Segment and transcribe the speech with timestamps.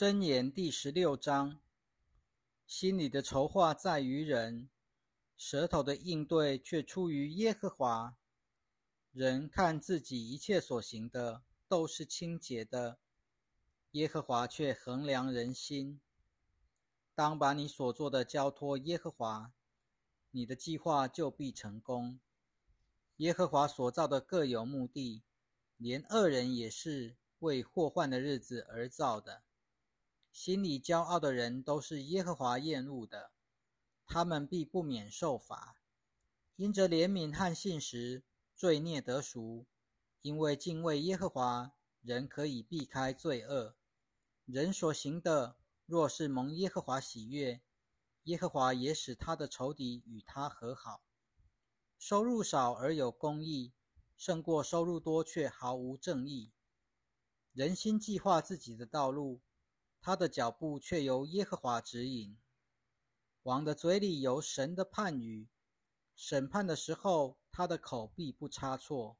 [0.00, 1.60] 箴言第十六章：
[2.66, 4.70] 心里的筹划在于人，
[5.36, 8.16] 舌头的应对却出于耶和华。
[9.12, 12.98] 人看自己一切所行的都是清洁的，
[13.90, 16.00] 耶和华却衡量人心。
[17.14, 19.52] 当把你所做的交托耶和华，
[20.30, 22.18] 你的计划就必成功。
[23.18, 25.22] 耶和华所造的各有目的，
[25.76, 29.42] 连恶人也是为祸患的日子而造的。
[30.32, 33.32] 心里骄傲的人都是耶和华厌恶的，
[34.06, 35.76] 他们必不免受罚。
[36.56, 38.22] 因着怜悯和信实，
[38.54, 39.66] 罪孽得赎；
[40.22, 43.74] 因为敬畏耶和华，人可以避开罪恶。
[44.44, 47.60] 人所行的，若是蒙耶和华喜悦，
[48.24, 51.02] 耶和华也使他的仇敌与他和好。
[51.98, 53.72] 收入少而有公义，
[54.16, 56.52] 胜过收入多却毫无正义。
[57.52, 59.40] 人心计划自己的道路，
[60.00, 62.36] 他的脚步却由耶和华指引。
[63.42, 65.48] 王的嘴里有神的判语，
[66.14, 69.16] 审判的时候，他的口必不差错。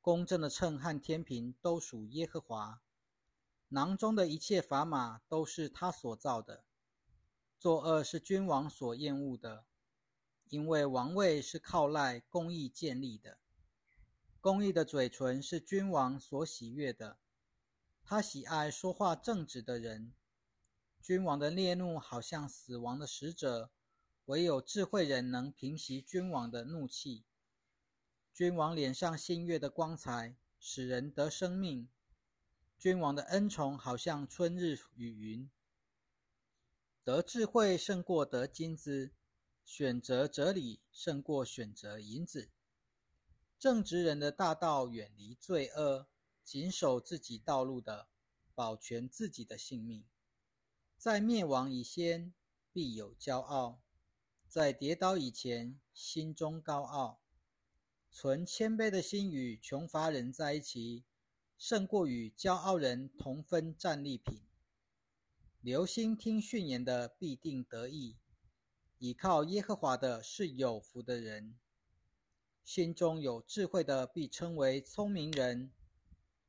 [0.00, 2.80] 公正的秤和天平都属耶和华，
[3.68, 6.64] 囊中的一切砝码都是他所造的。
[7.58, 9.64] 作恶是君王所厌恶的。
[10.50, 13.38] 因为王位是靠赖公义建立的，
[14.40, 17.18] 公义的嘴唇是君王所喜悦的，
[18.10, 20.14] 他喜爱说话正直的人。
[21.02, 23.70] 君王的烈怒好像死亡的使者，
[24.24, 27.26] 唯有智慧人能平息君王的怒气。
[28.32, 31.86] 君王脸上新月的光彩，使人得生命。
[32.78, 35.50] 君王的恩宠好像春日雨云，
[37.04, 39.12] 得智慧胜过得金子。
[39.66, 42.48] 选择哲理胜过选择银子。
[43.58, 46.08] 正直人的大道远离罪恶，
[46.48, 48.08] 谨守自己道路的，
[48.54, 50.06] 保全自己的性命。
[50.96, 52.32] 在灭亡以先，
[52.72, 53.82] 必有骄傲；
[54.48, 57.20] 在跌倒以前，心中高傲。
[58.10, 61.04] 存谦卑的心与穷乏人在一起，
[61.58, 64.40] 胜过与骄傲人同分战利品。
[65.60, 68.16] 留心听训言的，必定得益。
[68.96, 71.58] 倚靠耶和华的是有福的人，
[72.64, 75.70] 心中有智慧的必称为聪明人。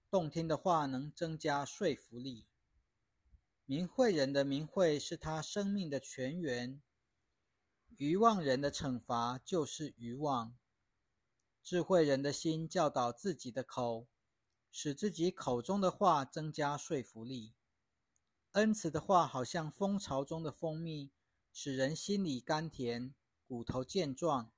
[0.09, 2.46] 动听的话能增加说服力。
[3.66, 6.81] 明慧人的明慧是他生命的泉源。
[7.97, 10.58] 愚妄人的惩罚就是愚妄。
[11.62, 14.08] 智慧人的心教导自己的口，
[14.72, 17.53] 使自己口中的话增加说服力。
[18.53, 21.12] 恩慈的话好像蜂巢中的蜂蜜。
[21.52, 23.14] 使人心里甘甜，
[23.47, 24.52] 骨头健壮。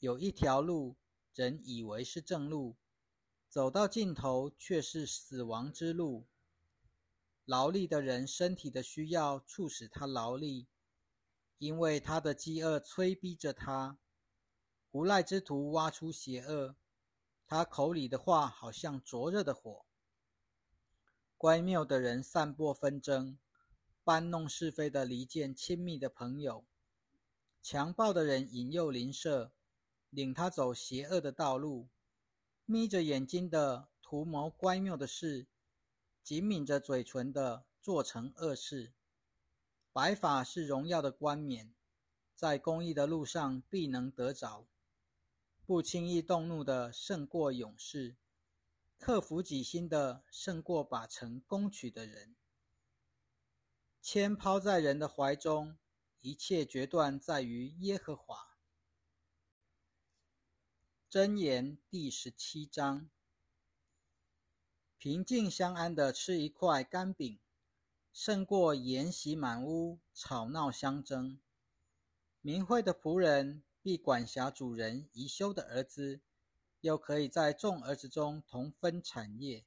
[0.00, 0.96] 有一条路，
[1.32, 2.76] 人以为是正路，
[3.50, 6.28] 走到尽头却是死亡之路。
[7.44, 10.68] 劳力的人身体的需要促使他劳力，
[11.58, 13.98] 因为他的饥饿催逼着他。
[14.92, 16.76] 无赖之徒挖出邪恶，
[17.46, 19.84] 他口里的话好像灼热的火。
[21.36, 23.36] 乖谬的人散播纷争。
[24.02, 26.64] 搬弄是非的离间亲密的朋友，
[27.62, 29.52] 强暴的人引诱邻舍，
[30.08, 31.90] 领他走邪恶的道路；
[32.70, 35.48] 眯着眼睛的图谋乖谬的事，
[36.22, 38.92] 紧抿着嘴唇的做成恶事。
[39.92, 41.74] 白发是荣耀的冠冕，
[42.32, 44.68] 在公益的路上必能得着。
[45.66, 48.14] 不轻易动怒的胜过勇士，
[48.96, 52.36] 克服己心的胜过把城攻取的人。
[54.00, 55.76] 铅抛在人的怀中，
[56.20, 58.49] 一切决断在于耶和华。
[61.10, 63.10] 箴言第十七章：
[64.96, 67.40] 平静相安的吃一块干饼，
[68.12, 71.40] 胜过筵席满屋吵闹相争。
[72.40, 76.20] 明慧的仆人必管辖主人宜修的儿子，
[76.82, 79.64] 又可以在众儿子中同分产业。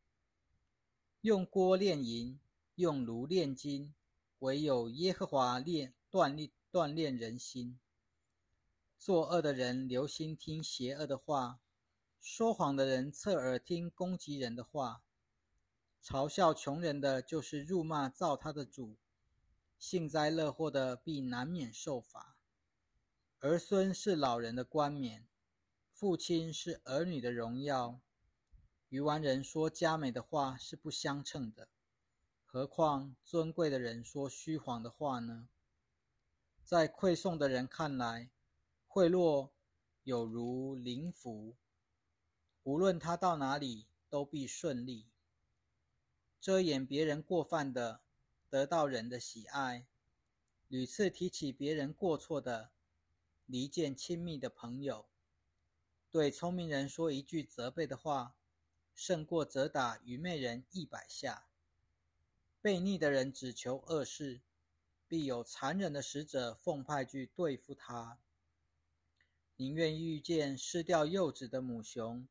[1.20, 2.40] 用锅炼银，
[2.76, 3.94] 用炉炼金。
[4.40, 7.78] 唯有耶和华炼锻炼锻炼人心。
[9.06, 11.60] 作恶的人留心听邪恶的话，
[12.22, 15.04] 说谎的人侧耳听攻击人的话。
[16.02, 18.96] 嘲笑穷人的，就是辱骂造他的主。
[19.78, 22.38] 幸灾乐祸的，必难免受罚。
[23.42, 25.28] 儿孙是老人的冠冕，
[25.92, 28.00] 父亲是儿女的荣耀。
[28.88, 31.68] 愚顽人说佳美的话是不相称的。
[32.46, 35.50] 何况尊贵的人说虚谎的话呢？
[36.64, 38.30] 在馈送的人看来，
[38.94, 39.50] 贿赂
[40.04, 41.58] 有如灵符，
[42.62, 45.08] 无论他到哪里都必顺利。
[46.40, 48.02] 遮掩别人过犯的，
[48.52, 49.88] 得到人的喜爱，
[50.68, 52.70] 屡次提起别人过错的，
[53.48, 55.08] 离间亲密的朋友，
[56.12, 58.36] 对聪明人说一句责备的话，
[58.94, 61.48] 胜过责打愚昧人一百下。
[62.62, 64.44] 悖逆的人只求恶事，
[65.08, 68.20] 必有残忍的使者奉派去对付他。
[69.64, 72.28] 宁愿遇见失掉幼子的母熊，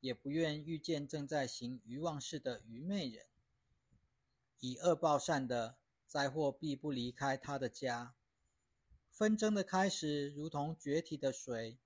[0.00, 3.24] 也不愿遇见正在行愚妄事的愚昧人。
[4.60, 8.14] 以恶报善的，灾祸必不离开他的家。
[9.10, 11.78] 纷争的开始如同决堤的水，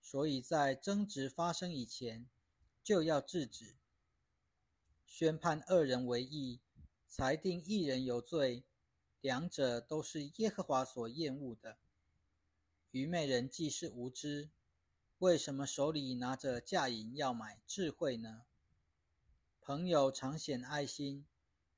[0.00, 2.28] 所以在争执发生以前，
[2.84, 3.74] 就要制止，
[5.04, 6.60] 宣判二人为义。
[7.08, 8.62] 裁定一人有罪，
[9.20, 11.78] 两者都是耶和华所厌恶的。
[12.90, 14.48] 愚昧人既是无知，
[15.18, 18.44] 为什么手里拿着价银要买智慧呢？
[19.60, 21.26] 朋友常显爱心，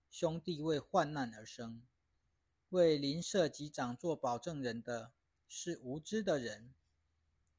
[0.08, 1.82] 兄弟为患难而生，
[2.68, 5.10] 为邻舍及长做保证人的
[5.48, 6.72] 是无知的人。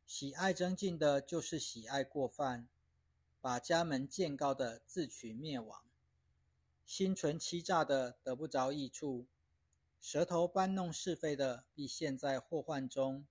[0.05, 2.69] 喜爱增进的，就是喜爱过犯，
[3.41, 5.83] 把家门建高的，自取灭亡。
[6.85, 9.27] 心存欺诈的得不着益处，
[9.99, 13.27] 舌头搬弄是非的必陷在祸患中。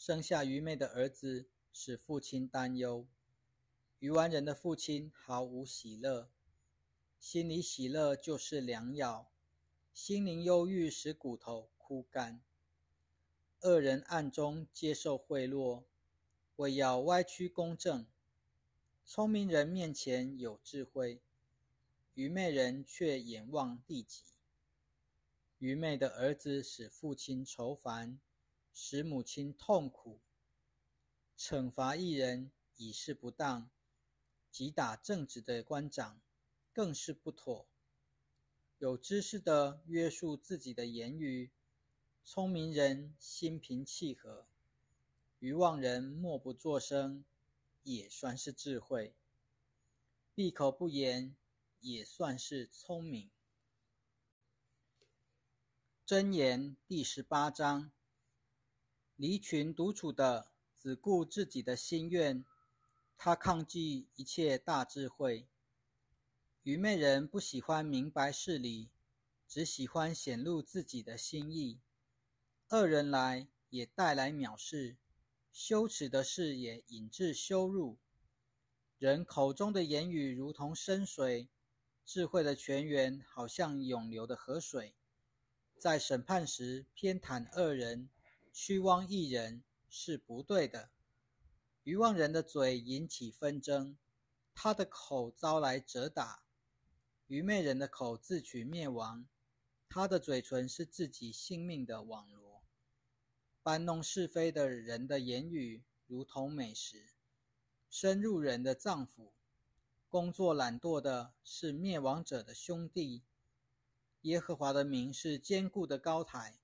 [0.00, 3.04] 生下愚昧的儿子，使父亲担忧；
[3.98, 6.30] 愚顽人的父亲毫无喜乐。
[7.18, 9.30] 心里喜乐就是良药，
[9.92, 12.40] 心灵忧郁使骨头枯干。
[13.60, 15.84] 恶人暗中接受贿赂，
[16.56, 18.06] 为要歪曲公正；
[19.04, 21.20] 聪明人面前有智慧。
[22.14, 24.22] 愚昧人却眼望地己。
[25.58, 28.18] 愚昧的儿子使父亲愁烦，
[28.72, 30.20] 使母亲痛苦。
[31.36, 33.70] 惩罚一人以事不当，
[34.50, 36.20] 击打正直的官长，
[36.72, 37.66] 更是不妥。
[38.78, 41.50] 有知识的约束自己的言语，
[42.24, 44.46] 聪明人心平气和，
[45.38, 47.24] 愚妄人默不作声，
[47.82, 49.14] 也算是智慧。
[50.34, 51.36] 闭口不言。
[51.82, 53.30] 也算是聪明。
[56.06, 57.90] 箴言第十八章：
[59.20, 62.42] 离群独处的，只顾自己的心愿，
[63.18, 65.46] 他抗拒一切大智慧。
[66.62, 68.88] 愚昧人不喜欢明白事理，
[69.46, 71.80] 只喜欢显露自己的心意。
[72.70, 74.96] 恶人来也带来藐视，
[75.52, 77.98] 羞耻的事也引致羞辱。
[78.96, 81.50] 人口中的言语如同深水。
[82.06, 84.94] 智慧的泉源好像涌流的河水，
[85.76, 88.08] 在审判时偏袒恶人，
[88.52, 90.90] 屈枉一人是不对的。
[91.84, 93.96] 愚妄人的嘴引起纷争，
[94.54, 96.44] 他的口招来折打；
[97.26, 99.26] 愚昧人的口自取灭亡，
[99.88, 102.62] 他的嘴唇是自己性命的网罗。
[103.62, 107.12] 搬弄是非的人的言语如同美食，
[107.88, 109.32] 深入人的脏腑。
[110.08, 113.22] 工作懒惰的是灭亡者的兄弟。
[114.22, 116.58] 耶和华的名是坚固的高台，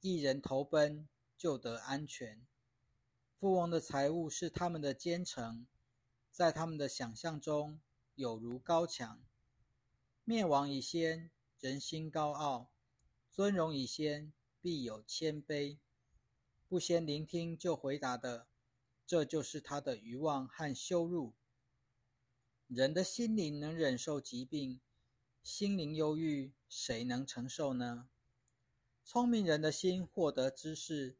[0.00, 2.46] 一人投奔就得安全。
[3.34, 5.66] 富翁的财物是他们的坚城，
[6.30, 7.80] 在他们的想象中
[8.14, 9.20] 有如高墙。
[10.24, 12.70] 灭亡以先，人心高傲；
[13.30, 15.78] 尊荣以先，必有谦卑。
[16.68, 18.46] 不先聆听就回答的，
[19.06, 21.34] 这就是他的愚妄和羞辱。
[22.68, 24.80] 人的心灵能忍受疾病，
[25.42, 28.08] 心灵忧郁，谁能承受呢？
[29.10, 31.16] 聪明人的心获得知识，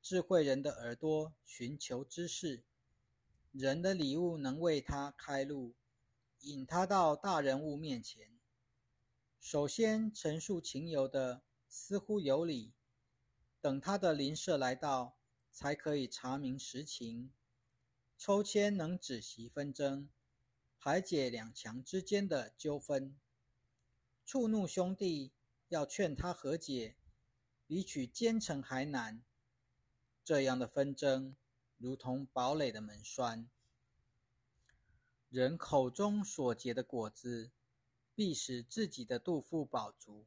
[0.00, 2.64] 智慧人的耳朵寻求知识。
[3.52, 5.74] 人的礼物能为他开路，
[6.40, 8.30] 引他到大人物面前。
[9.38, 12.72] 首先陈述情由的似乎有理，
[13.60, 15.18] 等他的邻舍来到，
[15.50, 17.30] 才可以查明实情。
[18.16, 20.08] 抽签能止息纷争。
[20.78, 23.14] 排解两强之间的纠纷，
[24.24, 25.32] 触怒兄弟
[25.68, 26.96] 要劝他和解，
[27.68, 29.22] 比取奸臣还难。
[30.24, 31.36] 这样的纷争
[31.76, 33.48] 如同堡垒的门栓。
[35.28, 37.52] 人口中所结的果子，
[38.14, 40.24] 必使自己的肚腹饱足；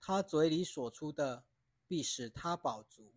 [0.00, 1.44] 他嘴里所出的，
[1.86, 3.12] 必使他饱足。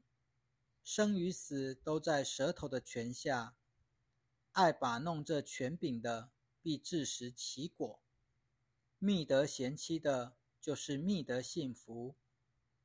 [0.84, 3.56] 生与死都在舌头的权下。
[4.52, 8.04] 爱把弄这权柄的，必自食其果。
[9.00, 12.16] 觅得贤妻的，就是觅得幸福，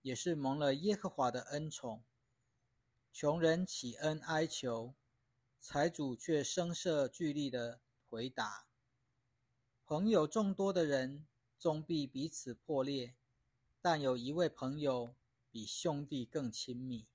[0.06, 2.04] 也是蒙了耶和华的恩宠。
[3.12, 4.94] 穷人起恩哀求，
[5.58, 8.68] 财主却声色俱厉的回答。
[9.84, 11.26] 朋友众多的人，
[11.58, 13.16] 终必彼此破裂。
[13.82, 15.16] 但有一位朋友
[15.50, 17.08] 比兄弟更亲密。